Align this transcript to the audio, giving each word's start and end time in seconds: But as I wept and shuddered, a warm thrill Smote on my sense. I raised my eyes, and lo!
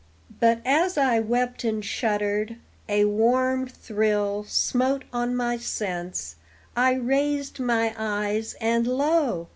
But 0.39 0.61
as 0.65 0.97
I 0.97 1.19
wept 1.19 1.63
and 1.63 1.85
shuddered, 1.85 2.55
a 2.89 3.05
warm 3.05 3.67
thrill 3.67 4.43
Smote 4.47 5.03
on 5.13 5.35
my 5.35 5.57
sense. 5.57 6.37
I 6.75 6.95
raised 6.95 7.59
my 7.59 7.93
eyes, 7.95 8.55
and 8.59 8.87
lo! 8.87 9.49